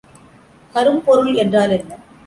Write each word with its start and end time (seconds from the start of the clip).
கரும்பொருள் 0.75 1.33
என்றால் 1.35 1.71
என்ன? 1.71 1.91